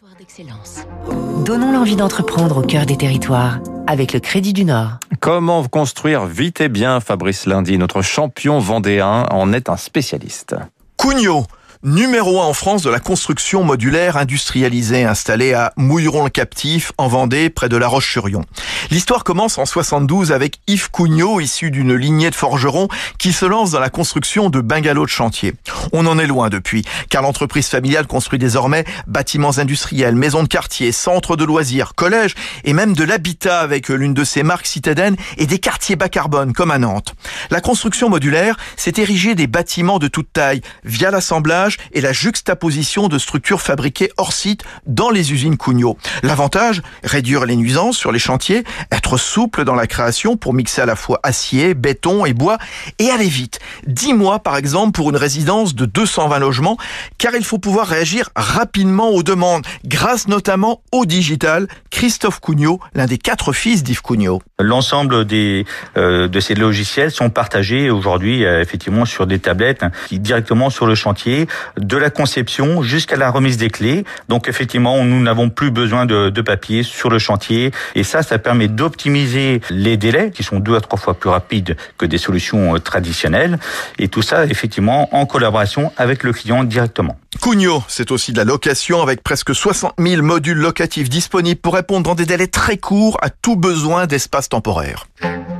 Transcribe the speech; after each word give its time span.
Territoire 0.00 0.18
d'excellence. 0.18 1.44
Donnons 1.44 1.72
l'envie 1.72 1.96
d'entreprendre 1.96 2.58
au 2.58 2.62
cœur 2.62 2.86
des 2.86 2.96
territoires 2.96 3.58
avec 3.86 4.14
le 4.14 4.20
Crédit 4.20 4.54
du 4.54 4.64
Nord. 4.64 4.92
Comment 5.20 5.62
construire 5.64 6.24
vite 6.24 6.62
et 6.62 6.70
bien 6.70 7.00
Fabrice 7.00 7.44
Lundi, 7.44 7.76
notre 7.76 8.00
champion 8.00 8.60
vendéen, 8.60 9.26
en 9.30 9.52
est 9.52 9.68
un 9.68 9.76
spécialiste. 9.76 10.56
Cugnot 10.96 11.44
numéro 11.82 12.42
un 12.42 12.44
en 12.44 12.52
France 12.52 12.82
de 12.82 12.90
la 12.90 13.00
construction 13.00 13.64
modulaire 13.64 14.16
industrialisée 14.16 15.04
installée 15.04 15.54
à 15.54 15.72
Mouilleron-le-Captif 15.76 16.92
en 16.98 17.08
Vendée 17.08 17.48
près 17.48 17.68
de 17.68 17.76
La 17.76 17.88
Roche-sur-Yon. 17.88 18.42
L'histoire 18.90 19.22
commence 19.22 19.56
en 19.58 19.66
72 19.66 20.32
avec 20.32 20.58
Yves 20.66 20.90
Cugnot 20.90 21.38
issu 21.38 21.70
d'une 21.70 21.94
lignée 21.94 22.28
de 22.28 22.34
forgerons 22.34 22.88
qui 23.18 23.32
se 23.32 23.46
lance 23.46 23.70
dans 23.70 23.78
la 23.78 23.88
construction 23.88 24.50
de 24.50 24.60
bungalows 24.60 25.04
de 25.04 25.10
chantier. 25.10 25.54
On 25.92 26.06
en 26.06 26.18
est 26.18 26.26
loin 26.26 26.48
depuis 26.48 26.84
car 27.08 27.22
l'entreprise 27.22 27.68
familiale 27.68 28.08
construit 28.08 28.40
désormais 28.40 28.84
bâtiments 29.06 29.58
industriels, 29.58 30.16
maisons 30.16 30.42
de 30.42 30.48
quartier, 30.48 30.90
centres 30.90 31.36
de 31.36 31.44
loisirs, 31.44 31.94
collèges 31.94 32.34
et 32.64 32.72
même 32.72 32.94
de 32.94 33.04
l'habitat 33.04 33.60
avec 33.60 33.90
l'une 33.90 34.12
de 34.12 34.24
ses 34.24 34.42
marques 34.42 34.66
citadines 34.66 35.14
et 35.36 35.46
des 35.46 35.60
quartiers 35.60 35.94
bas 35.94 36.08
carbone 36.08 36.52
comme 36.52 36.72
à 36.72 36.78
Nantes. 36.78 37.14
La 37.50 37.60
construction 37.60 38.10
modulaire, 38.10 38.56
c'est 38.76 38.98
ériger 38.98 39.36
des 39.36 39.46
bâtiments 39.46 40.00
de 40.00 40.08
toute 40.08 40.32
taille 40.32 40.62
via 40.82 41.12
l'assemblage 41.12 41.76
et 41.92 42.00
la 42.00 42.12
juxtaposition 42.12 43.06
de 43.06 43.18
structures 43.18 43.62
fabriquées 43.62 44.10
hors 44.16 44.32
site 44.32 44.64
dans 44.86 45.10
les 45.10 45.32
usines 45.32 45.56
Cugnot. 45.56 45.96
L'avantage, 46.24 46.82
réduire 47.04 47.46
les 47.46 47.54
nuisances 47.54 47.96
sur 47.96 48.10
les 48.10 48.18
chantiers, 48.18 48.64
être 48.92 49.16
souple 49.16 49.64
dans 49.64 49.74
la 49.74 49.86
création 49.86 50.36
pour 50.36 50.54
mixer 50.54 50.82
à 50.82 50.86
la 50.86 50.96
fois 50.96 51.20
acier, 51.22 51.74
béton 51.74 52.24
et 52.24 52.32
bois 52.32 52.58
et 52.98 53.10
aller 53.10 53.28
vite. 53.28 53.58
10 53.86 54.14
mois 54.14 54.38
par 54.38 54.56
exemple 54.56 54.92
pour 54.92 55.10
une 55.10 55.16
résidence 55.16 55.74
de 55.74 55.86
220 55.86 56.38
logements 56.38 56.76
car 57.18 57.34
il 57.34 57.44
faut 57.44 57.58
pouvoir 57.58 57.86
réagir 57.86 58.30
rapidement 58.36 59.10
aux 59.10 59.22
demandes 59.22 59.66
grâce 59.84 60.28
notamment 60.28 60.82
au 60.92 61.06
digital. 61.06 61.68
Christophe 61.90 62.40
Cugnot, 62.40 62.80
l'un 62.94 63.06
des 63.06 63.18
quatre 63.18 63.52
fils 63.52 63.82
d'Yves 63.82 64.02
Cugnot. 64.02 64.40
L'ensemble 64.58 65.24
des 65.24 65.64
euh, 65.96 66.28
de 66.28 66.40
ces 66.40 66.54
logiciels 66.54 67.10
sont 67.10 67.30
partagés 67.30 67.90
aujourd'hui 67.90 68.44
euh, 68.44 68.60
effectivement 68.60 69.04
sur 69.04 69.26
des 69.26 69.38
tablettes 69.38 69.82
hein, 69.82 69.90
directement 70.12 70.70
sur 70.70 70.86
le 70.86 70.94
chantier 70.94 71.46
de 71.78 71.96
la 71.96 72.10
conception 72.10 72.82
jusqu'à 72.82 73.16
la 73.16 73.30
remise 73.30 73.56
des 73.56 73.70
clés. 73.70 74.04
Donc 74.28 74.48
effectivement, 74.48 75.02
nous 75.04 75.20
n'avons 75.20 75.50
plus 75.50 75.70
besoin 75.70 76.06
de, 76.06 76.30
de, 76.30 76.40
papier 76.40 76.82
sur 76.82 77.10
le 77.10 77.18
chantier 77.18 77.70
et 77.94 78.02
ça, 78.02 78.22
ça 78.22 78.38
permet 78.38 78.68
d'optimiser 78.70 79.60
les 79.70 79.96
délais 79.96 80.30
qui 80.30 80.42
sont 80.42 80.60
deux 80.60 80.76
à 80.76 80.80
trois 80.80 80.98
fois 80.98 81.14
plus 81.14 81.30
rapides 81.30 81.76
que 81.98 82.06
des 82.06 82.18
solutions 82.18 82.74
euh, 82.74 82.78
traditionnelles 82.78 83.58
et 83.98 84.08
tout 84.08 84.22
ça 84.22 84.44
effectivement 84.46 85.14
en 85.14 85.26
collaboration 85.26 85.92
avec 85.96 86.22
le 86.22 86.32
client 86.32 86.64
directement. 86.64 87.18
Cugnot, 87.42 87.82
c'est 87.88 88.10
aussi 88.10 88.32
de 88.32 88.38
la 88.38 88.44
location 88.44 89.02
avec 89.02 89.22
presque 89.22 89.54
60 89.54 89.94
000 89.98 90.22
modules 90.22 90.58
locatifs 90.58 91.08
disponibles 91.08 91.60
pour 91.60 91.74
répondre 91.74 92.04
dans 92.04 92.14
des 92.14 92.26
délais 92.26 92.48
très 92.48 92.76
courts 92.76 93.18
à 93.22 93.30
tout 93.30 93.56
besoin 93.56 94.06
d'espace 94.06 94.48
temporaire. 94.48 95.06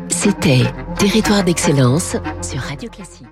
C'était 0.09 0.65
Territoire 0.99 1.45
d'excellence 1.45 2.17
sur 2.43 2.61
Radio 2.61 2.91
Classique. 2.91 3.27